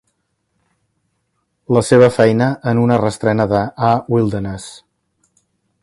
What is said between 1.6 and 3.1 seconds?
La seva feina en una